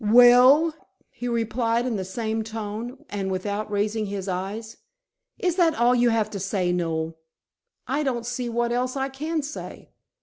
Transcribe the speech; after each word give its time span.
"Well?" 0.03 0.73
he 1.11 1.27
replied 1.27 1.85
in 1.85 1.95
the 1.95 2.03
same 2.03 2.43
tone, 2.43 3.05
and 3.11 3.29
without 3.29 3.69
raising 3.69 4.07
his 4.07 4.27
eyes. 4.27 4.77
"Is 5.37 5.57
that 5.57 5.75
all 5.75 5.93
you 5.93 6.09
have 6.09 6.31
to 6.31 6.39
say, 6.39 6.71
Noel?" 6.71 7.19
"I 7.85 8.01
don't 8.01 8.25
see 8.25 8.49
what 8.49 8.71
else 8.71 8.97
I 8.97 9.09
can 9.09 9.43
say. 9.43 9.91